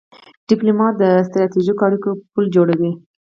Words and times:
ډيپلومات 0.49 0.93
د 1.01 1.03
ستراتیژیکو 1.27 1.85
اړیکو 1.87 2.09
پل 2.33 2.45
جوړوي. 2.55 2.91